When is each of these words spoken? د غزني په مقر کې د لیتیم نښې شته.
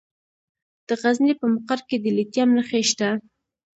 د 0.87 0.89
غزني 1.01 1.33
په 1.39 1.45
مقر 1.53 1.79
کې 1.87 1.97
د 2.03 2.05
لیتیم 2.17 2.49
نښې 2.57 2.81
شته. 2.89 3.09